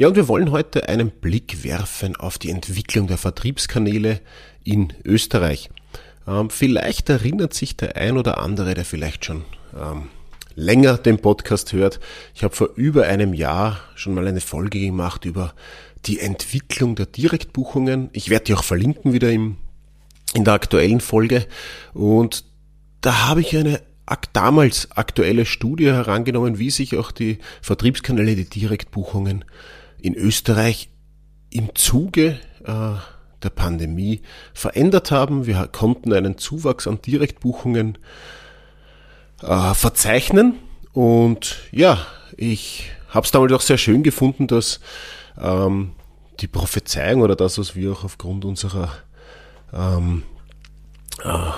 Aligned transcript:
Ja, 0.00 0.08
und 0.08 0.16
wir 0.16 0.28
wollen 0.28 0.50
heute 0.50 0.88
einen 0.88 1.10
Blick 1.10 1.62
werfen 1.62 2.16
auf 2.16 2.38
die 2.38 2.48
Entwicklung 2.48 3.06
der 3.06 3.18
Vertriebskanäle 3.18 4.22
in 4.64 4.94
Österreich. 5.04 5.68
Ähm, 6.26 6.48
vielleicht 6.48 7.10
erinnert 7.10 7.52
sich 7.52 7.76
der 7.76 7.96
ein 7.96 8.16
oder 8.16 8.38
andere, 8.38 8.72
der 8.72 8.86
vielleicht 8.86 9.26
schon 9.26 9.44
ähm, 9.78 10.08
länger 10.54 10.96
den 10.96 11.18
Podcast 11.18 11.74
hört. 11.74 12.00
Ich 12.34 12.44
habe 12.44 12.56
vor 12.56 12.70
über 12.76 13.08
einem 13.08 13.34
Jahr 13.34 13.78
schon 13.94 14.14
mal 14.14 14.26
eine 14.26 14.40
Folge 14.40 14.80
gemacht 14.80 15.26
über 15.26 15.52
die 16.06 16.18
Entwicklung 16.18 16.94
der 16.94 17.04
Direktbuchungen. 17.04 18.08
Ich 18.14 18.30
werde 18.30 18.46
die 18.46 18.54
auch 18.54 18.64
verlinken 18.64 19.12
wieder 19.12 19.30
im, 19.30 19.58
in 20.32 20.46
der 20.46 20.54
aktuellen 20.54 21.00
Folge. 21.00 21.46
Und 21.92 22.46
da 23.02 23.28
habe 23.28 23.42
ich 23.42 23.54
eine 23.54 23.82
damals 24.32 24.92
aktuelle 24.92 25.44
Studie 25.44 25.92
herangenommen, 25.92 26.58
wie 26.58 26.70
sich 26.70 26.96
auch 26.96 27.12
die 27.12 27.36
Vertriebskanäle, 27.60 28.34
die 28.34 28.48
Direktbuchungen 28.48 29.44
in 30.02 30.14
Österreich 30.14 30.90
im 31.50 31.74
Zuge 31.74 32.38
äh, 32.64 32.94
der 33.42 33.50
Pandemie 33.50 34.22
verändert 34.52 35.10
haben. 35.10 35.46
Wir 35.46 35.68
konnten 35.72 36.12
einen 36.12 36.38
Zuwachs 36.38 36.86
an 36.86 37.00
Direktbuchungen 37.02 37.98
äh, 39.42 39.74
verzeichnen 39.74 40.54
und 40.92 41.56
ja, 41.72 42.06
ich 42.36 42.90
habe 43.08 43.24
es 43.24 43.32
damals 43.32 43.52
auch 43.52 43.60
sehr 43.60 43.78
schön 43.78 44.02
gefunden, 44.02 44.46
dass 44.46 44.80
ähm, 45.38 45.92
die 46.40 46.48
Prophezeiung 46.48 47.22
oder 47.22 47.36
das, 47.36 47.58
was 47.58 47.74
wir 47.74 47.92
auch 47.92 48.04
aufgrund 48.04 48.44
unserer 48.44 48.90
ähm, 49.72 50.22
äh, 51.22 51.50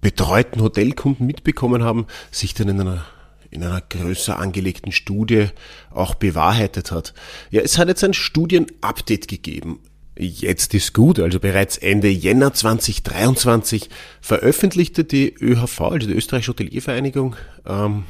betreuten 0.00 0.60
Hotelkunden 0.60 1.26
mitbekommen 1.26 1.82
haben, 1.82 2.06
sich 2.30 2.54
dann 2.54 2.68
in 2.68 2.80
einer 2.80 3.04
in 3.50 3.62
einer 3.62 3.80
größer 3.80 4.38
angelegten 4.38 4.92
Studie 4.92 5.48
auch 5.90 6.14
bewahrheitet 6.14 6.92
hat. 6.92 7.14
Ja, 7.50 7.62
es 7.62 7.78
hat 7.78 7.88
jetzt 7.88 8.04
ein 8.04 8.14
Studienupdate 8.14 9.28
gegeben. 9.28 9.80
Jetzt 10.18 10.72
ist 10.72 10.94
gut, 10.94 11.20
also 11.20 11.38
bereits 11.40 11.76
Ende 11.76 12.08
Jänner 12.08 12.54
2023 12.54 13.90
veröffentlichte 14.22 15.04
die 15.04 15.34
ÖHV, 15.34 15.80
also 15.82 16.06
die 16.06 16.14
Österreichische 16.14 16.52
Hoteliervereinigung, 16.52 17.36
ähm, 17.66 18.04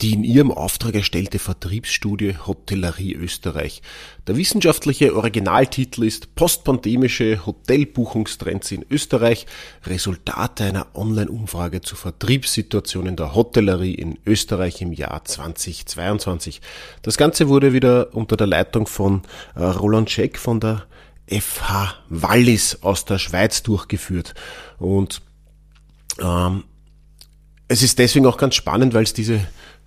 die 0.00 0.12
in 0.12 0.24
ihrem 0.24 0.50
Auftrag 0.50 0.94
erstellte 0.94 1.38
Vertriebsstudie 1.38 2.36
Hotellerie 2.46 3.14
Österreich. 3.14 3.82
Der 4.26 4.36
wissenschaftliche 4.36 5.14
Originaltitel 5.14 6.04
ist 6.04 6.34
Postpandemische 6.34 7.46
Hotelbuchungstrends 7.46 8.72
in 8.72 8.84
Österreich, 8.90 9.46
Resultate 9.86 10.64
einer 10.64 10.86
Online-Umfrage 10.94 11.80
zur 11.80 11.98
Vertriebssituation 11.98 13.06
in 13.06 13.16
der 13.16 13.34
Hotellerie 13.34 13.94
in 13.94 14.18
Österreich 14.26 14.80
im 14.82 14.92
Jahr 14.92 15.24
2022. 15.24 16.60
Das 17.02 17.16
Ganze 17.16 17.48
wurde 17.48 17.72
wieder 17.72 18.14
unter 18.14 18.36
der 18.36 18.46
Leitung 18.46 18.86
von 18.86 19.22
äh, 19.54 19.62
Roland 19.62 20.10
Scheck 20.10 20.38
von 20.38 20.60
der 20.60 20.86
FH 21.28 21.94
Wallis 22.08 22.82
aus 22.82 23.04
der 23.04 23.18
Schweiz 23.18 23.62
durchgeführt. 23.62 24.34
Und 24.78 25.22
ähm, 26.20 26.64
es 27.68 27.82
ist 27.82 27.98
deswegen 27.98 28.26
auch 28.26 28.36
ganz 28.36 28.54
spannend, 28.54 28.94
weil 28.94 29.04
es 29.04 29.14
diese 29.14 29.40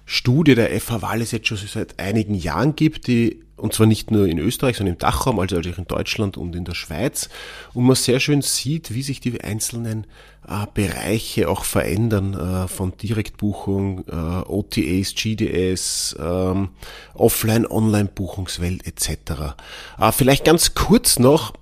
Studie 0.09 0.55
der 0.55 0.69
FH 0.79 1.01
Wallis 1.01 1.31
jetzt 1.31 1.47
schon 1.47 1.57
seit 1.57 1.99
einigen 1.99 2.33
Jahren 2.33 2.77
gibt, 2.77 3.07
die 3.07 3.43
und 3.57 3.73
zwar 3.73 3.87
nicht 3.87 4.09
nur 4.09 4.27
in 4.27 4.37
Österreich, 4.37 4.77
sondern 4.77 4.93
im 4.93 4.99
Dachraum, 4.99 5.39
also 5.39 5.57
auch 5.57 5.77
in 5.77 5.87
Deutschland 5.87 6.37
und 6.37 6.55
in 6.55 6.63
der 6.63 6.75
Schweiz, 6.75 7.27
und 7.73 7.85
man 7.85 7.95
sehr 7.95 8.19
schön 8.19 8.41
sieht, 8.41 8.93
wie 8.93 9.01
sich 9.01 9.19
die 9.19 9.41
einzelnen 9.41 10.05
äh, 10.47 10.65
Bereiche 10.73 11.49
auch 11.49 11.65
verändern, 11.65 12.35
äh, 12.35 12.67
von 12.67 12.95
Direktbuchung, 12.95 14.05
äh, 14.07 14.11
OTAs, 14.47 15.15
GDS, 15.15 16.15
ähm, 16.19 16.69
Offline, 17.15 17.65
Online-Buchungswelt 17.65 18.85
etc. 18.85 19.55
Äh, 19.99 20.11
vielleicht 20.11 20.45
ganz 20.45 20.75
kurz 20.75 21.19
noch, 21.19 21.53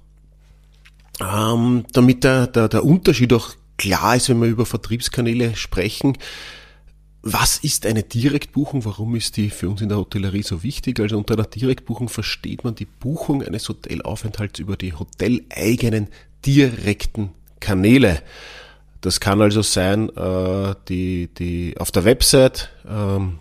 ähm, 1.22 1.86
damit 1.94 2.26
der, 2.26 2.48
der, 2.48 2.68
der 2.68 2.84
Unterschied 2.84 3.32
auch 3.34 3.56
klar 3.78 4.18
ist, 4.18 4.30
wenn 4.30 4.42
wir 4.42 4.50
über 4.50 4.66
Vertriebskanäle 4.66 5.56
sprechen 5.56 6.18
was 7.28 7.58
ist 7.58 7.88
eine 7.88 8.04
Direktbuchung? 8.04 8.86
Warum 8.86 9.16
ist 9.16 9.36
die 9.36 9.50
für 9.50 9.68
uns 9.68 9.82
in 9.82 9.90
der 9.90 9.98
Hotellerie 9.98 10.44
so 10.44 10.62
wichtig? 10.62 11.00
Also 11.00 11.18
unter 11.18 11.34
einer 11.34 11.46
Direktbuchung 11.46 12.08
versteht 12.08 12.64
man 12.64 12.76
die 12.76 12.86
Buchung 12.86 13.42
eines 13.42 13.68
Hotelaufenthalts 13.68 14.60
über 14.60 14.78
die 14.78 14.94
hoteleigenen 14.94 16.10
direkten 16.46 17.32
Kanäle. 17.60 18.22
Das 19.02 19.20
kann 19.20 19.42
also 19.42 19.64
sein, 19.64 20.16
äh, 20.16 20.76
die, 20.88 21.30
die 21.36 21.76
auf 21.80 21.92
der 21.92 22.06
Website, 22.06 22.70
ähm, 22.88 23.40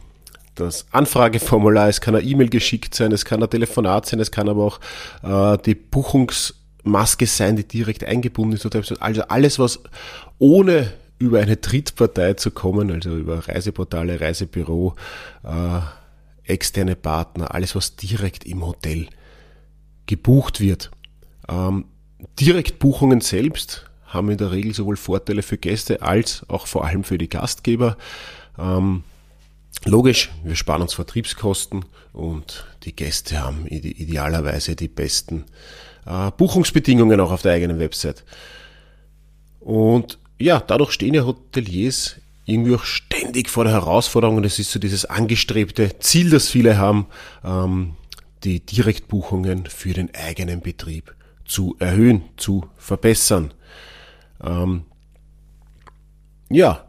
das 0.54 0.86
Anfrageformular, 0.90 1.90
es 1.90 2.00
kann 2.00 2.14
eine 2.14 2.24
E-Mail 2.24 2.48
geschickt 2.48 2.94
sein, 2.94 3.12
es 3.12 3.26
kann 3.26 3.42
ein 3.42 3.50
Telefonat 3.50 4.06
sein, 4.06 4.18
es 4.18 4.30
kann 4.30 4.48
aber 4.48 4.64
auch 4.64 4.80
äh, 5.22 5.58
die 5.62 5.74
Buchungsmaske 5.74 7.26
sein, 7.26 7.56
die 7.56 7.64
direkt 7.64 8.02
eingebunden 8.02 8.54
ist. 8.54 8.64
Also 9.02 9.24
alles, 9.24 9.58
was 9.58 9.80
ohne 10.38 10.94
über 11.19 11.41
eine 11.41 11.56
Drittpartei 11.56 12.34
zu 12.34 12.50
kommen, 12.50 12.91
also 12.91 13.16
über 13.16 13.47
Reiseportale, 13.48 14.20
Reisebüro, 14.20 14.94
äh, 15.42 15.80
externe 16.44 16.97
Partner, 16.97 17.54
alles 17.54 17.75
was 17.75 17.97
direkt 17.97 18.44
im 18.44 18.66
Hotel 18.66 19.08
gebucht 20.06 20.60
wird. 20.60 20.91
Ähm, 21.48 21.86
Direktbuchungen 22.38 23.20
selbst 23.20 23.91
haben 24.06 24.30
in 24.30 24.38
der 24.38 24.52
Regel 24.52 24.75
sowohl 24.75 24.97
Vorteile 24.97 25.42
für 25.42 25.58
Gäste 25.58 26.02
als 26.02 26.44
auch 26.48 26.66
vor 26.66 26.84
allem 26.84 27.04
für 27.04 27.19
die 27.19 27.28
Gastgeber. 27.28 27.96
Ähm, 28.58 29.04
logisch, 29.84 30.31
wir 30.44 30.56
sparen 30.56 30.82
uns 30.82 30.94
Vertriebskosten 30.94 31.84
und 32.12 32.66
die 32.84 32.94
Gäste 32.94 33.41
haben 33.41 33.66
idealerweise 33.66 34.76
die 34.76 34.88
besten 34.88 35.44
äh, 36.06 36.31
Buchungsbedingungen 36.36 37.20
auch 37.20 37.32
auf 37.32 37.42
der 37.42 37.52
eigenen 37.52 37.78
Website. 37.78 38.25
Und 39.60 40.19
ja, 40.38 40.60
dadurch 40.60 40.92
stehen 40.92 41.14
ja 41.14 41.24
Hoteliers 41.24 42.16
irgendwie 42.46 42.74
auch 42.74 42.84
ständig 42.84 43.48
vor 43.48 43.64
der 43.64 43.72
Herausforderung 43.72 44.36
und 44.36 44.44
es 44.44 44.58
ist 44.58 44.70
so 44.70 44.78
dieses 44.78 45.06
angestrebte 45.06 45.98
Ziel, 45.98 46.30
das 46.30 46.48
viele 46.48 46.76
haben, 46.76 47.06
ähm, 47.42 47.94
die 48.44 48.60
Direktbuchungen 48.60 49.66
für 49.66 49.94
den 49.94 50.14
eigenen 50.14 50.60
Betrieb 50.60 51.14
zu 51.46 51.76
erhöhen, 51.78 52.22
zu 52.36 52.66
verbessern. 52.76 53.54
Ähm, 54.42 54.84
ja, 56.50 56.83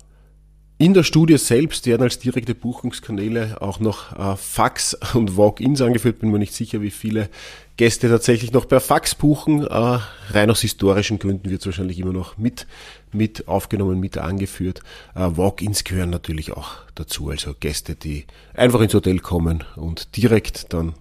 in 0.77 0.93
der 0.93 1.03
Studie 1.03 1.37
selbst 1.37 1.85
werden 1.85 2.03
als 2.03 2.19
direkte 2.19 2.53
Buchungskanäle 2.53 3.61
auch 3.61 3.79
noch 3.79 4.11
äh, 4.17 4.35
Fax 4.35 4.93
und 5.13 5.37
Walk-ins 5.37 5.81
angeführt. 5.81 6.19
Bin 6.19 6.31
mir 6.31 6.39
nicht 6.39 6.53
sicher, 6.53 6.81
wie 6.81 6.91
viele 6.91 7.29
Gäste 7.77 8.09
tatsächlich 8.09 8.51
noch 8.51 8.67
per 8.67 8.81
Fax 8.81 9.15
buchen. 9.15 9.65
Äh, 9.65 9.99
rein 10.31 10.51
aus 10.51 10.61
historischen 10.61 11.17
Gründen 11.17 11.49
wird 11.49 11.61
es 11.61 11.65
wahrscheinlich 11.65 11.97
immer 11.99 12.11
noch 12.11 12.37
mit, 12.37 12.67
mit 13.13 13.47
aufgenommen, 13.47 14.01
mit 14.01 14.17
angeführt. 14.17 14.81
Äh, 15.13 15.37
Walk-ins 15.37 15.85
gehören 15.85 16.09
natürlich 16.09 16.51
auch 16.51 16.71
dazu. 16.93 17.29
Also 17.29 17.53
Gäste, 17.57 17.95
die 17.95 18.25
einfach 18.53 18.81
ins 18.81 18.93
Hotel 18.93 19.19
kommen 19.19 19.63
und 19.77 20.17
direkt 20.17 20.73
dann 20.73 20.93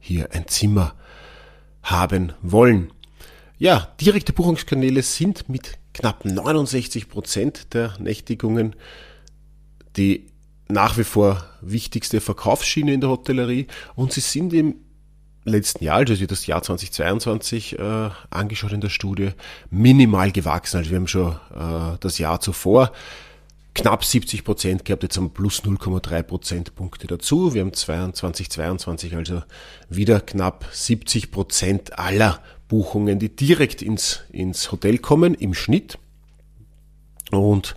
hier 0.00 0.32
ein 0.32 0.48
Zimmer 0.48 0.94
haben 1.84 2.32
wollen. 2.42 2.92
Ja, 3.58 3.88
direkte 4.00 4.32
Buchungskanäle 4.32 5.02
sind 5.02 5.48
mit 5.48 5.78
knapp 5.96 6.24
69 6.24 7.08
Prozent 7.08 7.72
der 7.74 7.94
Nächtigungen 7.98 8.76
die 9.96 10.26
nach 10.68 10.98
wie 10.98 11.04
vor 11.04 11.46
wichtigste 11.62 12.20
Verkaufsschiene 12.20 12.92
in 12.92 13.00
der 13.00 13.08
Hotellerie 13.08 13.66
und 13.94 14.12
sie 14.12 14.20
sind 14.20 14.52
im 14.52 14.74
letzten 15.44 15.84
Jahr, 15.84 15.98
also 15.98 16.26
das 16.26 16.46
Jahr 16.46 16.62
2022 16.62 17.78
äh, 17.78 18.10
angeschaut 18.30 18.72
in 18.72 18.80
der 18.80 18.90
Studie, 18.90 19.30
minimal 19.70 20.32
gewachsen. 20.32 20.78
Also 20.78 20.90
wir 20.90 20.98
haben 20.98 21.08
schon 21.08 21.32
äh, 21.54 21.96
das 22.00 22.18
Jahr 22.18 22.40
zuvor 22.40 22.92
knapp 23.74 24.04
70 24.04 24.42
Prozent 24.42 24.84
gehabt, 24.84 25.04
jetzt 25.04 25.16
haben 25.16 25.30
plus 25.30 25.62
0,3 25.62 26.22
Prozentpunkte 26.22 27.06
dazu. 27.06 27.54
Wir 27.54 27.60
haben 27.60 27.72
2022 27.72 29.14
also 29.14 29.42
wieder 29.88 30.20
knapp 30.20 30.66
70 30.72 31.30
Prozent 31.30 31.98
aller 31.98 32.40
Buchungen, 32.68 33.18
die 33.18 33.34
direkt 33.34 33.82
ins, 33.82 34.22
ins 34.30 34.72
Hotel 34.72 34.98
kommen, 34.98 35.34
im 35.34 35.54
Schnitt. 35.54 35.98
Und 37.30 37.76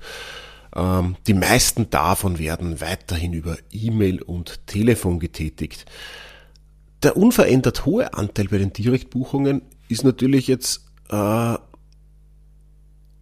ähm, 0.75 1.15
die 1.27 1.33
meisten 1.33 1.89
davon 1.89 2.39
werden 2.39 2.81
weiterhin 2.81 3.33
über 3.33 3.57
E-Mail 3.71 4.21
und 4.21 4.65
Telefon 4.67 5.19
getätigt. 5.19 5.85
Der 7.03 7.17
unverändert 7.17 7.85
hohe 7.85 8.13
Anteil 8.13 8.47
bei 8.49 8.57
den 8.57 8.73
Direktbuchungen 8.73 9.61
ist 9.87 10.03
natürlich 10.03 10.47
jetzt 10.47 10.85
äh, 11.09 11.55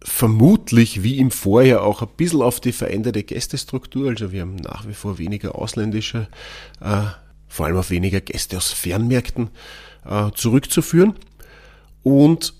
vermutlich 0.02 1.02
wie 1.02 1.18
im 1.18 1.30
Vorjahr 1.30 1.82
auch 1.82 2.02
ein 2.02 2.08
bisschen 2.16 2.42
auf 2.42 2.60
die 2.60 2.72
veränderte 2.72 3.22
Gästestruktur. 3.22 4.10
Also 4.10 4.32
wir 4.32 4.42
haben 4.42 4.56
nach 4.56 4.86
wie 4.86 4.94
vor 4.94 5.18
weniger 5.18 5.54
ausländische, 5.54 6.28
äh, 6.80 7.02
vor 7.46 7.66
allem 7.66 7.76
auf 7.76 7.90
weniger 7.90 8.20
Gäste 8.20 8.56
aus 8.56 8.72
Fernmärkten 8.72 9.50
äh, 10.04 10.30
zurückzuführen. 10.34 11.14
Und 12.08 12.54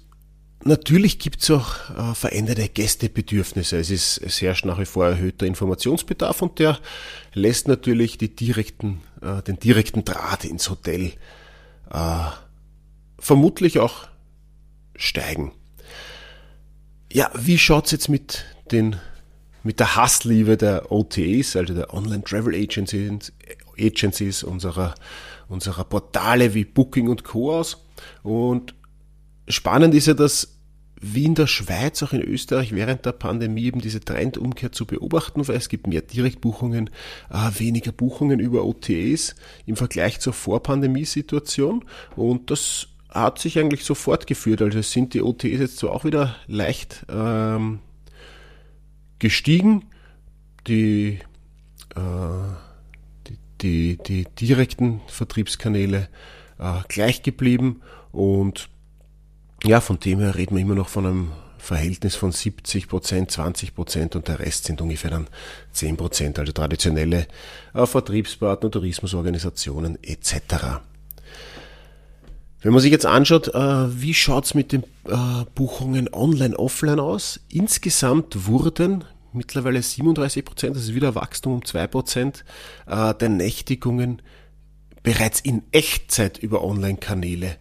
natürlich 0.63 1.19
gibt 1.19 1.43
es 1.43 1.51
auch 1.51 1.75
äh, 1.97 2.15
veränderte 2.15 2.69
Gästebedürfnisse. 2.69 3.79
Es, 3.79 3.89
ist, 3.89 4.19
es 4.19 4.43
herrscht 4.43 4.67
nach 4.67 4.79
wie 4.79 4.85
vor 4.85 5.07
erhöhter 5.07 5.47
Informationsbedarf 5.47 6.43
und 6.43 6.59
der 6.59 6.79
lässt 7.33 7.67
natürlich 7.67 8.19
direkten, 8.19 9.01
äh, 9.23 9.41
den 9.41 9.59
direkten 9.59 10.05
Draht 10.05 10.45
ins 10.45 10.69
Hotel 10.69 11.13
äh, 11.91 12.25
vermutlich 13.19 13.79
auch 13.79 14.09
steigen. 14.97 15.53
Ja, 17.11 17.31
wie 17.35 17.57
schaut's 17.57 17.91
jetzt 17.93 18.11
mit 18.11 18.45
den 18.71 18.97
mit 19.63 19.81
der 19.81 19.97
Hassliebe 19.97 20.59
der 20.59 20.93
OTAs, 20.93 21.57
also 21.57 21.73
der 21.73 21.95
Online 21.95 22.23
Travel 22.23 22.55
Agencies, 22.55 23.33
Agencies 23.79 24.43
unserer, 24.43 24.95
unserer 25.49 25.85
Portale 25.85 26.53
wie 26.53 26.67
Booking 26.67 27.09
und 27.09 27.25
Co. 27.25 27.59
aus? 27.59 27.83
Und 28.23 28.75
spannend 29.49 29.95
ist 29.95 30.07
ja, 30.07 30.15
dass 30.15 30.59
wie 31.01 31.25
in 31.25 31.35
der 31.35 31.47
Schweiz, 31.47 32.03
auch 32.03 32.13
in 32.13 32.23
Österreich 32.23 32.75
während 32.75 33.07
der 33.07 33.13
Pandemie 33.13 33.65
eben 33.65 33.81
diese 33.81 34.01
Trendumkehr 34.01 34.73
zu 34.73 34.85
beobachten, 34.85 35.47
weil 35.47 35.57
es 35.57 35.69
gibt 35.69 35.87
mehr 35.87 36.03
Direktbuchungen, 36.03 36.91
äh, 37.31 37.59
weniger 37.59 37.93
Buchungen 37.93 38.41
über 38.41 38.65
OTAs 38.65 39.37
im 39.67 39.77
Vergleich 39.77 40.21
zur 40.21 40.33
Vorpandemiesituation. 40.33 41.85
Und 42.17 42.51
das 42.51 42.89
hat 43.09 43.39
sich 43.39 43.59
eigentlich 43.59 43.85
so 43.85 43.95
fortgeführt. 43.95 44.63
Also 44.63 44.83
sind 44.83 45.15
die 45.15 45.23
OTs 45.23 45.45
jetzt 45.45 45.79
zwar 45.79 45.93
auch 45.93 46.05
wieder 46.05 46.37
leicht 46.47 47.07
ähm, 47.09 47.79
gestiegen, 49.19 49.85
die, 50.67 51.21
äh, 51.95 52.01
die, 53.27 53.97
die, 53.97 54.25
die, 54.37 54.47
direkten 54.47 55.01
Vertriebskanäle 55.07 56.09
äh, 56.59 56.81
gleich 56.89 57.23
geblieben. 57.23 57.81
Und 58.13 58.69
ja, 59.65 59.81
von 59.81 59.99
dem 59.99 60.21
her 60.21 60.37
reden 60.37 60.57
wir 60.57 60.63
immer 60.63 60.75
noch 60.75 60.89
von 60.89 61.07
einem 61.07 61.33
Verhältnis 61.59 62.15
von 62.15 62.33
70 62.33 62.89
Prozent, 62.89 63.31
20 63.31 63.75
Prozent 63.75 64.17
und 64.17 64.29
der 64.29 64.39
Rest 64.39 64.65
sind 64.65 64.81
ungefähr 64.81 65.11
dann 65.11 65.27
10 65.73 65.97
Prozent, 65.97 66.39
also 66.39 66.53
traditionelle 66.53 67.27
äh, 67.75 67.87
Vertriebspartner, 67.87 68.71
Tourismusorganisationen 68.71 70.03
etc. 70.03 70.81
Wenn 72.61 72.73
man 72.73 72.81
sich 72.81 72.91
jetzt 72.91 73.07
anschaut, 73.07 73.49
äh, 73.49 74.01
wie 74.01 74.15
schaut's 74.15 74.55
mit 74.55 74.73
den 74.73 74.83
äh, 75.05 75.45
Buchungen 75.55 76.09
online, 76.13 76.59
offline 76.59 77.01
aus? 77.01 77.41
Insgesamt 77.49 78.47
wurden 78.47 79.05
mittlerweile 79.33 79.83
37 79.83 80.45
Prozent, 80.45 80.77
das 80.77 80.85
ist 80.85 80.95
wieder 80.95 81.15
Wachstum 81.15 81.55
um 81.55 81.65
2 81.65 81.87
Prozent, 81.89 82.45
äh, 82.87 83.15
der 83.15 83.29
Nächtigungen 83.29 84.23
bereits 85.03 85.41
in 85.41 85.63
Echtzeit 85.73 86.39
über 86.39 86.65
Online-Kanäle 86.65 87.57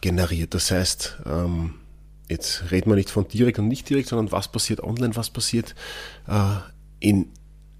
generiert. 0.00 0.54
Das 0.54 0.70
heißt, 0.70 1.18
ähm, 1.26 1.74
jetzt 2.28 2.70
reden 2.70 2.90
wir 2.90 2.96
nicht 2.96 3.10
von 3.10 3.28
direkt 3.28 3.58
und 3.58 3.68
nicht 3.68 3.88
direkt, 3.88 4.08
sondern 4.08 4.32
was 4.32 4.48
passiert 4.48 4.82
online, 4.82 5.16
was 5.16 5.30
passiert 5.30 5.74
in 7.00 7.28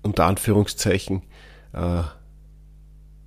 unter 0.03 0.25
Anführungszeichen 0.25 1.23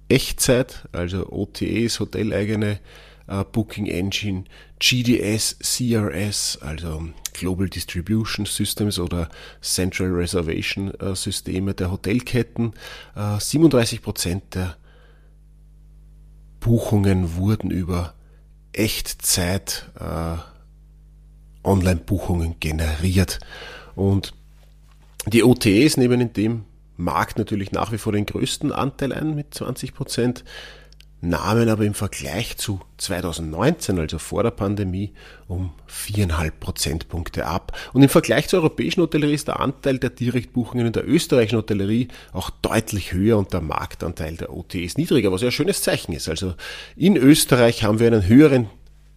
Echtzeit, 0.09 0.87
also 0.91 1.31
OTEs, 1.31 1.99
hoteleigene 1.99 2.79
äh, 3.27 3.43
Booking 3.51 3.87
Engine, 3.87 4.43
GDS, 4.79 5.57
CRS, 5.59 6.59
also 6.61 7.09
Global 7.33 7.69
Distribution 7.69 8.45
Systems 8.45 8.99
oder 8.99 9.29
Central 9.61 10.11
Reservation 10.11 10.93
äh, 10.95 11.15
Systeme 11.15 11.73
der 11.73 11.91
Hotelketten. 11.91 12.73
37% 13.15 14.27
äh, 14.27 14.41
der 14.53 14.77
Buchungen 16.59 17.35
wurden 17.35 17.71
über 17.71 18.13
Echtzeit 18.73 19.89
Online-Buchungen 21.63 22.59
generiert. 22.59 23.39
Und 23.95 24.33
die 25.25 25.43
OTEs 25.43 25.97
nehmen 25.97 26.19
in 26.19 26.33
dem 26.33 26.65
Markt 26.97 27.37
natürlich 27.37 27.71
nach 27.71 27.91
wie 27.91 27.97
vor 27.97 28.13
den 28.13 28.25
größten 28.25 28.71
Anteil 28.71 29.13
ein 29.13 29.35
mit 29.35 29.53
20 29.53 29.93
Prozent 29.93 30.43
nahmen 31.23 31.69
aber 31.69 31.85
im 31.85 31.93
Vergleich 31.93 32.57
zu 32.57 32.81
2019, 32.97 33.97
also 33.97 34.19
vor 34.19 34.43
der 34.43 34.51
Pandemie, 34.51 35.13
um 35.47 35.71
viereinhalb 35.87 36.59
Prozentpunkte 36.59 37.45
ab. 37.45 37.71
Und 37.93 38.03
im 38.03 38.09
Vergleich 38.09 38.49
zur 38.49 38.59
europäischen 38.59 39.01
Hotellerie 39.01 39.33
ist 39.33 39.47
der 39.47 39.61
Anteil 39.61 39.99
der 39.99 40.09
Direktbuchungen 40.09 40.87
in 40.87 40.91
der 40.91 41.07
österreichischen 41.07 41.59
Hotellerie 41.59 42.09
auch 42.33 42.49
deutlich 42.49 43.13
höher 43.13 43.37
und 43.37 43.53
der 43.53 43.61
Marktanteil 43.61 44.35
der 44.35 44.53
OTs 44.53 44.97
niedriger, 44.97 45.31
was 45.31 45.41
ja 45.41 45.47
ein 45.47 45.53
schönes 45.53 45.81
Zeichen 45.81 46.11
ist. 46.11 46.27
Also 46.27 46.55
in 46.97 47.15
Österreich 47.15 47.83
haben 47.83 47.99
wir 47.99 48.07
einen 48.07 48.27
höheren 48.27 48.69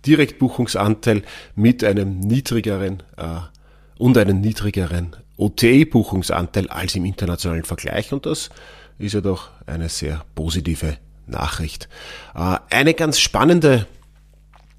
Direktbuchungsanteil 0.06 1.22
mit 1.56 1.82
einem 1.82 2.20
niedrigeren 2.20 3.02
äh, 3.16 3.40
und 3.98 4.16
einen 4.16 4.40
niedrigeren 4.40 5.16
OTA-Buchungsanteil 5.38 6.68
als 6.68 6.94
im 6.94 7.04
internationalen 7.04 7.64
Vergleich 7.64 8.12
und 8.12 8.26
das 8.26 8.50
ist 8.98 9.14
ja 9.14 9.20
doch 9.20 9.50
eine 9.66 9.88
sehr 9.88 10.24
positive 10.36 10.98
Nachricht. 11.26 11.88
Äh, 12.34 12.58
eine 12.70 12.94
ganz 12.94 13.19
spannende 13.19 13.87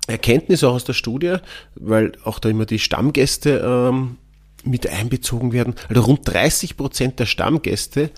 Erkenntnis 0.07 0.63
auch 0.63 0.73
aus 0.73 0.85
der 0.85 0.93
Studie, 0.93 1.37
weil 1.75 2.13
auch 2.23 2.39
da 2.39 2.49
immer 2.49 2.65
die 2.65 2.79
Stammgäste 2.79 3.61
ähm, 3.63 4.17
mit 4.63 4.87
einbezogen 4.89 5.51
werden. 5.53 5.75
Also 5.89 6.01
rund 6.01 6.21
30 6.23 6.77
Prozent 6.77 7.19
der 7.19 7.25
Stammgäste 7.25 8.11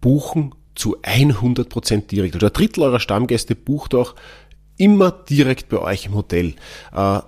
buchen 0.00 0.54
zu 0.74 0.96
100 1.02 1.68
Prozent 1.68 2.10
direkt. 2.10 2.34
Also 2.34 2.46
ein 2.46 2.52
Drittel 2.52 2.82
eurer 2.82 3.00
Stammgäste 3.00 3.54
bucht 3.54 3.94
auch 3.94 4.14
immer 4.76 5.10
direkt 5.10 5.68
bei 5.68 5.78
euch 5.78 6.06
im 6.06 6.14
Hotel. 6.14 6.54
Äh, 6.94 7.20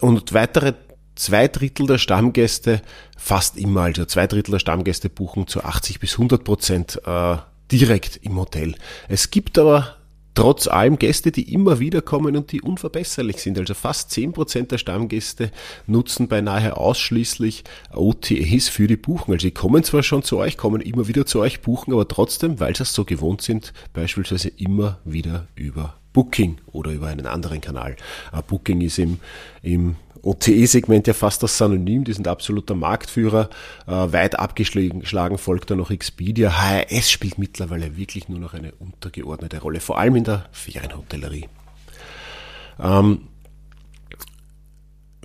und 0.00 0.32
weitere 0.32 0.74
zwei 1.14 1.48
Drittel 1.48 1.86
der 1.86 1.98
Stammgäste 1.98 2.82
fast 3.16 3.56
immer, 3.56 3.82
also 3.82 4.04
zwei 4.04 4.26
Drittel 4.26 4.52
der 4.52 4.58
Stammgäste 4.58 5.08
buchen 5.08 5.46
zu 5.46 5.62
80 5.64 6.00
bis 6.00 6.12
100 6.14 6.44
Prozent 6.44 7.00
äh, 7.04 7.36
direkt 7.70 8.18
im 8.22 8.38
Hotel. 8.38 8.74
Es 9.08 9.30
gibt 9.30 9.58
aber 9.58 9.96
trotz 10.38 10.68
allem 10.68 11.00
Gäste, 11.00 11.32
die 11.32 11.52
immer 11.52 11.80
wieder 11.80 12.00
kommen 12.00 12.36
und 12.36 12.52
die 12.52 12.62
unverbesserlich 12.62 13.38
sind. 13.38 13.58
Also 13.58 13.74
fast 13.74 14.12
10% 14.12 14.68
der 14.68 14.78
Stammgäste 14.78 15.50
nutzen 15.88 16.28
beinahe 16.28 16.76
ausschließlich 16.76 17.64
OTAs 17.92 18.68
für 18.68 18.86
die 18.86 18.96
Buchen. 18.96 19.32
Also 19.32 19.42
sie 19.42 19.50
kommen 19.50 19.82
zwar 19.82 20.04
schon 20.04 20.22
zu 20.22 20.38
euch, 20.38 20.56
kommen 20.56 20.80
immer 20.80 21.08
wieder 21.08 21.26
zu 21.26 21.40
euch 21.40 21.60
buchen, 21.60 21.92
aber 21.92 22.06
trotzdem, 22.06 22.60
weil 22.60 22.76
sie 22.76 22.84
es 22.84 22.94
so 22.94 23.04
gewohnt 23.04 23.42
sind, 23.42 23.72
beispielsweise 23.92 24.48
immer 24.48 25.00
wieder 25.04 25.48
über 25.56 25.94
Booking 26.18 26.58
oder 26.72 26.90
über 26.90 27.06
einen 27.06 27.26
anderen 27.26 27.60
Kanal. 27.60 27.94
Uh, 28.36 28.42
Booking 28.42 28.80
ist 28.80 28.98
im, 28.98 29.20
im 29.62 29.94
OTE-Segment 30.22 31.06
ja 31.06 31.14
fast 31.14 31.44
das 31.44 31.56
Synonym, 31.56 32.02
die 32.02 32.12
sind 32.12 32.26
absoluter 32.26 32.74
Marktführer. 32.74 33.48
Uh, 33.86 34.12
weit 34.12 34.36
abgeschlagen 34.36 35.38
folgt 35.38 35.70
da 35.70 35.76
noch 35.76 35.92
Expedia. 35.92 36.60
HRS 36.60 37.12
spielt 37.12 37.38
mittlerweile 37.38 37.96
wirklich 37.96 38.28
nur 38.28 38.40
noch 38.40 38.52
eine 38.52 38.72
untergeordnete 38.72 39.60
Rolle, 39.60 39.78
vor 39.78 40.00
allem 40.00 40.16
in 40.16 40.24
der 40.24 40.46
Ferienhotellerie. 40.50 41.48
Ähm, 42.80 43.28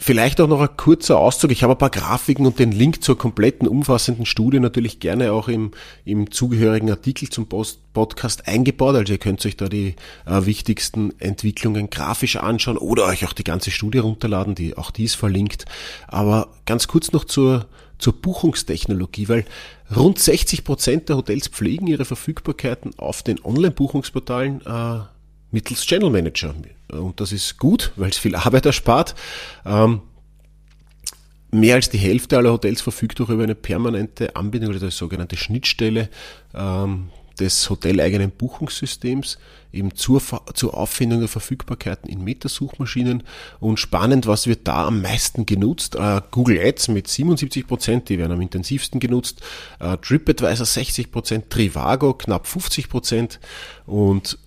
Vielleicht 0.05 0.41
auch 0.41 0.49
noch 0.49 0.59
ein 0.59 0.75
kurzer 0.75 1.17
Auszug. 1.17 1.49
Ich 1.51 1.63
habe 1.63 1.75
ein 1.75 1.77
paar 1.77 1.89
Grafiken 1.89 2.45
und 2.45 2.59
den 2.59 2.73
Link 2.73 3.01
zur 3.01 3.17
kompletten 3.17 3.69
umfassenden 3.69 4.25
Studie 4.25 4.59
natürlich 4.59 4.99
gerne 4.99 5.31
auch 5.31 5.47
im, 5.47 5.71
im 6.03 6.29
zugehörigen 6.29 6.89
Artikel 6.89 7.29
zum 7.29 7.47
Post 7.47 7.79
Podcast 7.93 8.45
eingebaut. 8.45 8.97
Also 8.97 9.13
ihr 9.13 9.17
könnt 9.17 9.45
euch 9.45 9.55
da 9.55 9.69
die 9.69 9.95
äh, 10.25 10.45
wichtigsten 10.45 11.17
Entwicklungen 11.21 11.89
grafisch 11.89 12.35
anschauen 12.35 12.77
oder 12.77 13.05
euch 13.05 13.25
auch 13.25 13.31
die 13.31 13.45
ganze 13.45 13.71
Studie 13.71 13.99
runterladen, 13.99 14.55
die, 14.55 14.75
auch 14.75 14.91
die 14.91 15.05
ist 15.05 15.15
verlinkt. 15.15 15.63
Aber 16.09 16.49
ganz 16.65 16.89
kurz 16.89 17.13
noch 17.13 17.23
zur, 17.23 17.67
zur 17.97 18.11
Buchungstechnologie, 18.11 19.29
weil 19.29 19.45
rund 19.95 20.19
60 20.19 20.65
Prozent 20.65 21.07
der 21.07 21.15
Hotels 21.15 21.47
pflegen 21.47 21.87
ihre 21.87 22.03
Verfügbarkeiten 22.03 22.99
auf 22.99 23.23
den 23.23 23.39
Online-Buchungsportalen 23.41 24.59
äh, 24.65 25.12
mittels 25.53 25.85
Channel 25.85 26.09
Manager. 26.09 26.53
Und 26.91 27.19
das 27.19 27.31
ist 27.31 27.57
gut, 27.57 27.93
weil 27.95 28.09
es 28.09 28.17
viel 28.17 28.35
Arbeit 28.35 28.65
erspart. 28.65 29.15
Ähm, 29.65 30.01
mehr 31.51 31.75
als 31.75 31.89
die 31.89 31.97
Hälfte 31.97 32.37
aller 32.37 32.51
Hotels 32.51 32.81
verfügt 32.81 33.21
auch 33.21 33.29
über 33.29 33.43
eine 33.43 33.55
permanente 33.55 34.35
Anbindung 34.35 34.71
oder 34.71 34.79
die 34.79 34.91
sogenannte 34.91 35.37
Schnittstelle 35.37 36.09
ähm, 36.53 37.09
des 37.39 37.69
hoteleigenen 37.69 38.31
Buchungssystems 38.31 39.37
eben 39.71 39.95
zur, 39.95 40.21
zur 40.53 40.77
Auffindung 40.77 41.19
der 41.19 41.27
Verfügbarkeiten 41.27 42.09
in 42.09 42.23
Metasuchmaschinen. 42.23 43.23
Und 43.59 43.79
spannend, 43.79 44.27
was 44.27 44.45
wird 44.45 44.67
da 44.67 44.87
am 44.87 45.01
meisten 45.01 45.45
genutzt? 45.45 45.95
Äh, 45.95 46.21
Google 46.31 46.59
Ads 46.59 46.89
mit 46.89 47.07
77 47.07 47.67
Prozent, 47.67 48.09
die 48.09 48.17
werden 48.19 48.33
am 48.33 48.41
intensivsten 48.41 48.99
genutzt. 48.99 49.41
Äh, 49.79 49.97
TripAdvisor 49.97 50.65
60 50.65 51.11
Prozent, 51.11 51.49
Trivago 51.49 52.13
knapp 52.13 52.45
50 52.45 52.89
Prozent 52.89 53.39
und 53.85 54.37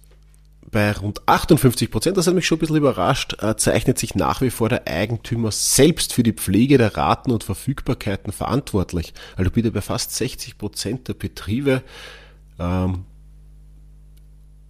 bei 0.77 0.93
rund 0.93 1.27
58 1.27 1.91
Prozent, 1.91 2.19
das 2.19 2.27
hat 2.27 2.35
mich 2.35 2.47
schon 2.47 2.57
ein 2.57 2.59
bisschen 2.59 2.77
überrascht, 2.77 3.43
äh, 3.43 3.57
zeichnet 3.57 3.99
sich 3.99 4.15
nach 4.15 4.43
wie 4.43 4.51
vor 4.51 4.69
der 4.69 4.87
Eigentümer 4.87 5.51
selbst 5.51 6.13
für 6.13 6.23
die 6.23 6.35
Pflege 6.35 6.77
der 6.77 6.99
Raten 6.99 7.31
und 7.31 7.45
Verfügbarkeiten 7.45 8.31
verantwortlich. 8.31 9.15
Also 9.37 9.51
bitte 9.51 9.71
bei 9.71 9.81
fast 9.81 10.15
60 10.15 10.59
Prozent 10.59 11.09
der 11.09 11.15
Betriebe 11.15 11.83
ähm, 12.59 13.07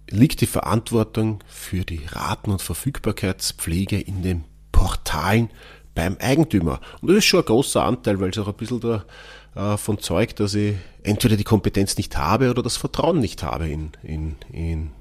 liegt 0.09 0.39
die 0.39 0.45
Verantwortung 0.45 1.43
für 1.45 1.83
die 1.83 2.05
Raten- 2.07 2.51
und 2.51 2.61
Verfügbarkeitspflege 2.61 3.99
in 3.99 4.23
den 4.23 4.45
Portalen 4.71 5.49
beim 5.93 6.15
Eigentümer. 6.21 6.79
Und 7.01 7.09
das 7.09 7.17
ist 7.17 7.25
schon 7.25 7.41
ein 7.41 7.47
großer 7.47 7.83
Anteil, 7.83 8.21
weil 8.21 8.29
es 8.29 8.37
auch 8.37 8.47
ein 8.47 8.53
bisschen 8.53 9.01
davon 9.53 9.99
zeugt, 9.99 10.39
dass 10.39 10.53
ich 10.53 10.77
entweder 11.03 11.35
die 11.35 11.43
Kompetenz 11.43 11.97
nicht 11.97 12.17
habe 12.17 12.49
oder 12.49 12.63
das 12.63 12.77
Vertrauen 12.77 13.19
nicht 13.19 13.43
habe 13.43 13.67
in, 13.67 13.91
in, 14.03 14.35
in, 14.53 14.91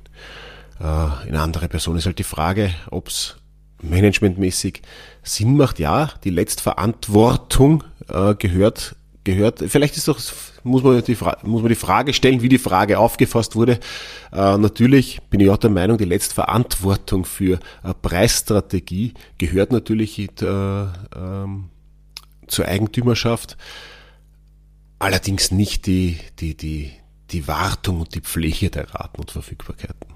äh, 0.80 1.28
in 1.28 1.36
andere 1.36 1.68
Personen. 1.68 1.98
Ist 1.98 2.06
halt 2.06 2.18
die 2.18 2.24
Frage, 2.24 2.74
ob 2.90 3.08
es 3.08 3.36
managementmäßig 3.82 4.82
Sinn 5.22 5.56
macht. 5.56 5.78
Ja, 5.78 6.10
die 6.24 6.30
Letztverantwortung 6.30 7.84
äh, 8.08 8.34
gehört 8.34 8.96
gehört. 9.26 9.62
Vielleicht 9.66 9.98
ist 9.98 10.08
doch, 10.08 10.18
muss 10.62 10.82
man, 10.82 11.02
die 11.04 11.16
muss 11.42 11.60
man 11.60 11.68
die 11.68 11.74
Frage 11.74 12.14
stellen, 12.14 12.40
wie 12.40 12.48
die 12.48 12.58
Frage 12.58 12.98
aufgefasst 12.98 13.54
wurde. 13.56 13.78
Äh, 14.32 14.56
natürlich 14.56 15.20
bin 15.28 15.40
ich 15.40 15.50
auch 15.50 15.58
der 15.58 15.68
Meinung, 15.68 15.98
die 15.98 16.04
Letztverantwortung 16.04 17.26
für 17.26 17.58
Preisstrategie 18.00 19.12
gehört 19.36 19.72
natürlich 19.72 20.18
äh, 20.18 20.26
ähm, 20.44 21.70
zur 22.46 22.66
Eigentümerschaft. 22.66 23.58
Allerdings 24.98 25.50
nicht 25.50 25.86
die, 25.86 26.18
die, 26.38 26.56
die, 26.56 26.92
die 27.30 27.46
Wartung 27.48 28.00
und 28.00 28.14
die 28.14 28.20
Pflege 28.22 28.70
der 28.70 28.94
Raten 28.94 29.20
und 29.20 29.30
Verfügbarkeiten. 29.30 30.15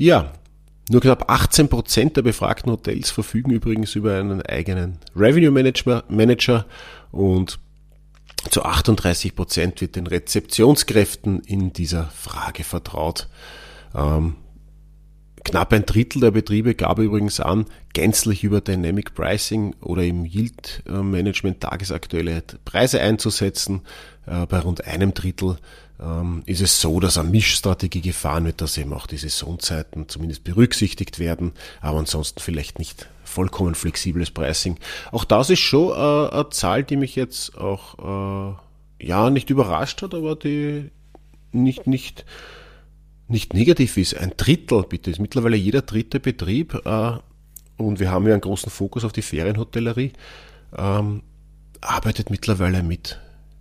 Ja, 0.00 0.32
nur 0.88 1.02
knapp 1.02 1.30
18 1.30 1.68
Prozent 1.68 2.16
der 2.16 2.22
befragten 2.22 2.72
Hotels 2.72 3.10
verfügen 3.10 3.50
übrigens 3.50 3.94
über 3.96 4.16
einen 4.16 4.40
eigenen 4.40 4.96
Revenue 5.14 5.50
Manager 5.50 6.64
und 7.12 7.58
zu 8.50 8.62
38 8.62 9.36
Prozent 9.36 9.82
wird 9.82 9.96
den 9.96 10.06
Rezeptionskräften 10.06 11.40
in 11.40 11.74
dieser 11.74 12.06
Frage 12.06 12.64
vertraut. 12.64 13.28
Ähm, 13.94 14.36
knapp 15.44 15.70
ein 15.74 15.84
Drittel 15.84 16.22
der 16.22 16.30
Betriebe 16.30 16.74
gab 16.74 16.98
übrigens 16.98 17.38
an, 17.38 17.66
gänzlich 17.92 18.42
über 18.42 18.62
Dynamic 18.62 19.14
Pricing 19.14 19.76
oder 19.82 20.02
im 20.04 20.24
Yield 20.24 20.82
Management 20.86 21.60
tagesaktuelle 21.60 22.42
Preise 22.64 23.02
einzusetzen. 23.02 23.82
Äh, 24.24 24.46
bei 24.46 24.60
rund 24.60 24.86
einem 24.86 25.12
Drittel 25.12 25.58
ähm, 26.00 26.42
ist 26.46 26.60
es 26.60 26.80
so, 26.80 26.98
dass 27.00 27.18
eine 27.18 27.28
Mischstrategie 27.28 28.00
gefahren 28.00 28.44
wird, 28.44 28.60
dass 28.60 28.78
eben 28.78 28.92
auch 28.92 29.06
die 29.06 29.16
Saisonzeiten 29.16 30.08
zumindest 30.08 30.44
berücksichtigt 30.44 31.18
werden, 31.18 31.52
aber 31.80 31.98
ansonsten 31.98 32.40
vielleicht 32.40 32.78
nicht 32.78 33.08
vollkommen 33.24 33.74
flexibles 33.74 34.30
Pricing. 34.30 34.78
Auch 35.12 35.24
das 35.24 35.50
ist 35.50 35.60
schon 35.60 35.90
äh, 35.90 36.34
eine 36.34 36.50
Zahl, 36.50 36.84
die 36.84 36.96
mich 36.96 37.16
jetzt 37.16 37.56
auch 37.58 38.56
äh, 38.98 39.06
ja 39.06 39.30
nicht 39.30 39.50
überrascht 39.50 40.02
hat, 40.02 40.14
aber 40.14 40.36
die 40.36 40.90
nicht 41.52 41.86
nicht 41.86 42.24
nicht 43.28 43.54
negativ 43.54 43.96
ist. 43.96 44.16
Ein 44.16 44.32
Drittel 44.36 44.84
bitte 44.88 45.10
ist 45.10 45.20
mittlerweile 45.20 45.56
jeder 45.56 45.82
dritte 45.82 46.18
Betrieb 46.18 46.74
äh, 46.84 47.12
und 47.76 48.00
wir 48.00 48.10
haben 48.10 48.26
ja 48.26 48.32
einen 48.32 48.40
großen 48.40 48.70
Fokus 48.70 49.04
auf 49.04 49.12
die 49.12 49.22
Ferienhotellerie. 49.22 50.12
Ähm, 50.76 51.22
arbeitet 51.80 52.30
mittlerweile 52.30 52.82
mit 52.82 53.18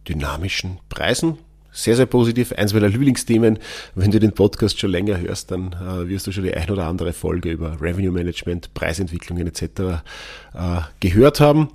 dynamischen 0.07 0.79
Preisen 0.89 1.37
sehr, 1.71 1.95
sehr 1.95 2.05
positiv. 2.05 2.51
Eins 2.53 2.73
meiner 2.73 2.89
Lieblingsthemen. 2.89 3.59
Wenn 3.95 4.11
du 4.11 4.19
den 4.19 4.33
Podcast 4.33 4.79
schon 4.79 4.91
länger 4.91 5.19
hörst, 5.19 5.51
dann 5.51 5.73
äh, 5.73 6.07
wirst 6.07 6.27
du 6.27 6.31
schon 6.31 6.43
die 6.43 6.53
ein 6.53 6.69
oder 6.69 6.87
andere 6.87 7.13
Folge 7.13 7.51
über 7.51 7.79
Revenue 7.81 8.11
Management, 8.11 8.73
Preisentwicklungen 8.73 9.47
etc. 9.47 9.61
Äh, 9.61 10.81
gehört 10.99 11.39
haben. 11.39 11.69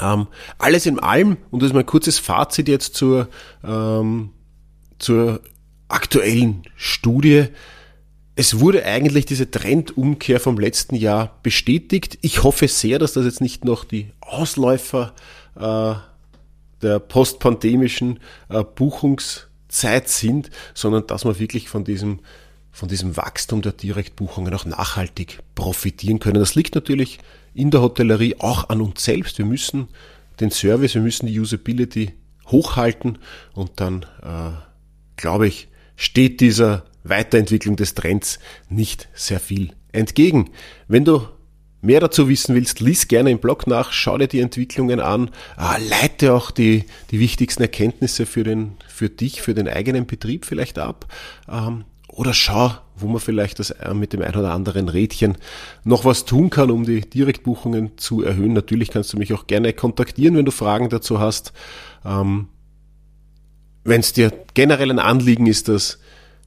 Ähm, 0.00 0.26
alles 0.58 0.86
in 0.86 0.98
allem, 0.98 1.36
und 1.50 1.62
das 1.62 1.70
ist 1.70 1.74
mein 1.74 1.86
kurzes 1.86 2.18
Fazit 2.18 2.68
jetzt 2.68 2.94
zur, 2.94 3.28
ähm, 3.64 4.30
zur 4.98 5.40
aktuellen 5.88 6.62
Studie. 6.76 7.46
Es 8.34 8.60
wurde 8.60 8.84
eigentlich 8.84 9.24
diese 9.24 9.50
Trendumkehr 9.50 10.40
vom 10.40 10.58
letzten 10.58 10.94
Jahr 10.94 11.38
bestätigt. 11.42 12.18
Ich 12.20 12.42
hoffe 12.42 12.68
sehr, 12.68 12.98
dass 12.98 13.14
das 13.14 13.24
jetzt 13.24 13.40
nicht 13.40 13.64
noch 13.64 13.84
die 13.84 14.10
Ausläufer 14.20 15.14
äh, 15.58 15.94
der 16.86 17.00
postpandemischen 17.00 18.20
äh, 18.48 18.62
Buchungszeit 18.62 20.08
sind, 20.08 20.50
sondern 20.72 21.06
dass 21.08 21.24
wir 21.24 21.40
wirklich 21.40 21.68
von 21.68 21.84
diesem, 21.84 22.20
von 22.70 22.88
diesem 22.88 23.16
Wachstum 23.16 23.60
der 23.60 23.72
Direktbuchungen 23.72 24.54
auch 24.54 24.64
nachhaltig 24.64 25.40
profitieren 25.56 26.20
können. 26.20 26.38
Das 26.38 26.54
liegt 26.54 26.76
natürlich 26.76 27.18
in 27.54 27.72
der 27.72 27.82
Hotellerie 27.82 28.36
auch 28.38 28.68
an 28.68 28.80
uns 28.80 29.04
selbst. 29.04 29.38
Wir 29.38 29.46
müssen 29.46 29.88
den 30.38 30.52
Service, 30.52 30.94
wir 30.94 31.02
müssen 31.02 31.26
die 31.26 31.40
Usability 31.40 32.12
hochhalten 32.46 33.18
und 33.54 33.72
dann, 33.80 34.04
äh, 34.22 34.52
glaube 35.16 35.48
ich, 35.48 35.66
steht 35.96 36.40
dieser 36.40 36.84
Weiterentwicklung 37.02 37.74
des 37.74 37.94
Trends 37.94 38.38
nicht 38.68 39.08
sehr 39.12 39.40
viel 39.40 39.72
entgegen. 39.90 40.50
Wenn 40.86 41.04
du 41.04 41.26
mehr 41.80 42.00
dazu 42.00 42.28
wissen 42.28 42.54
willst, 42.54 42.80
lies 42.80 43.08
gerne 43.08 43.30
im 43.30 43.38
Blog 43.38 43.66
nach, 43.66 43.92
schau 43.92 44.18
dir 44.18 44.28
die 44.28 44.40
Entwicklungen 44.40 45.00
an, 45.00 45.30
äh, 45.58 45.82
leite 45.88 46.32
auch 46.32 46.50
die, 46.50 46.84
die 47.10 47.20
wichtigsten 47.20 47.62
Erkenntnisse 47.62 48.26
für, 48.26 48.44
den, 48.44 48.72
für 48.88 49.08
dich, 49.08 49.42
für 49.42 49.54
den 49.54 49.68
eigenen 49.68 50.06
Betrieb 50.06 50.44
vielleicht 50.44 50.78
ab. 50.78 51.06
Ähm, 51.48 51.84
oder 52.08 52.32
schau, 52.32 52.72
wo 52.96 53.08
man 53.08 53.20
vielleicht 53.20 53.58
das 53.58 53.70
äh, 53.70 53.92
mit 53.92 54.12
dem 54.12 54.22
ein 54.22 54.34
oder 54.34 54.52
anderen 54.52 54.88
Rädchen 54.88 55.36
noch 55.84 56.04
was 56.04 56.24
tun 56.24 56.50
kann, 56.50 56.70
um 56.70 56.84
die 56.84 57.02
Direktbuchungen 57.02 57.98
zu 57.98 58.22
erhöhen. 58.22 58.54
Natürlich 58.54 58.90
kannst 58.90 59.12
du 59.12 59.18
mich 59.18 59.32
auch 59.34 59.46
gerne 59.46 59.72
kontaktieren, 59.72 60.36
wenn 60.36 60.46
du 60.46 60.50
Fragen 60.52 60.88
dazu 60.88 61.20
hast. 61.20 61.52
Ähm, 62.04 62.48
wenn 63.84 64.00
es 64.00 64.12
dir 64.12 64.32
generell 64.54 64.90
ein 64.90 64.98
Anliegen 64.98 65.46
ist, 65.46 65.68
dass 65.68 65.98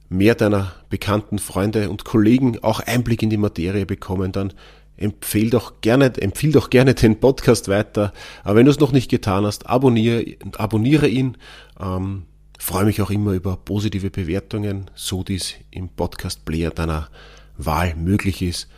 mehr 0.08 0.34
deiner 0.34 0.74
bekannten 0.90 1.38
Freunde 1.38 1.88
und 1.88 2.04
Kollegen 2.04 2.58
auch 2.62 2.80
Einblick 2.80 3.22
in 3.22 3.30
die 3.30 3.36
Materie 3.36 3.86
bekommen, 3.86 4.32
dann 4.32 4.52
empfehl 5.00 5.50
doch 5.50 5.80
gerne, 5.80 6.12
empfiehl 6.18 6.52
doch 6.52 6.70
gerne 6.70 6.94
den 6.94 7.18
Podcast 7.18 7.68
weiter. 7.68 8.12
Aber 8.44 8.56
wenn 8.56 8.66
du 8.66 8.70
es 8.70 8.78
noch 8.78 8.92
nicht 8.92 9.10
getan 9.10 9.44
hast, 9.44 9.68
abonniere, 9.68 10.24
abonniere 10.56 11.08
ihn. 11.08 11.36
Ähm, 11.80 12.26
freue 12.58 12.84
mich 12.84 13.00
auch 13.02 13.10
immer 13.10 13.32
über 13.32 13.56
positive 13.56 14.10
Bewertungen, 14.10 14.90
so 14.94 15.24
dies 15.24 15.54
im 15.70 15.88
Podcast 15.88 16.44
Player 16.44 16.70
deiner 16.70 17.08
Wahl 17.56 17.94
möglich 17.96 18.42
ist. 18.42 18.68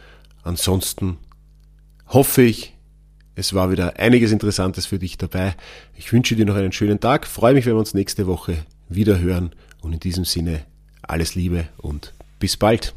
Ansonsten 0.45 1.19
hoffe 2.07 2.43
ich, 2.43 2.75
es 3.35 3.55
war 3.55 3.71
wieder 3.71 3.99
einiges 3.99 4.31
Interessantes 4.31 4.87
für 4.87 4.99
dich 4.99 5.19
dabei. 5.19 5.57
Ich 5.97 6.13
wünsche 6.13 6.37
dir 6.37 6.47
noch 6.47 6.57
einen 6.57 6.73
schönen 6.73 7.01
Tag, 7.01 7.27
freue 7.27 7.55
mich, 7.55 7.67
wenn 7.67 7.75
wir 7.75 7.81
uns 7.81 7.95
nächste 7.95 8.27
Woche 8.27 8.59
wieder 8.89 9.19
hören 9.19 9.53
und 9.81 9.93
in 9.93 10.01
diesem 10.01 10.25
Sinne 10.25 10.65
alles 11.03 11.35
Liebe 11.35 11.69
und 11.79 12.13
bis 12.39 12.57
bald. 12.57 12.95